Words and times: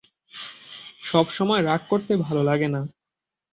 সব 1.03 1.25
সময় 1.31 1.61
রাগ 1.61 1.81
করতে 1.89 2.13
ভালো 2.17 2.41
লাগে 2.43 2.67
না। 2.67 2.81